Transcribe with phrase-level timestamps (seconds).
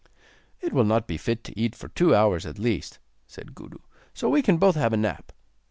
[0.61, 3.77] 'It will not be fit to eat for two hours at least,' said Gudu,
[4.15, 5.31] 'so we can both have a nap.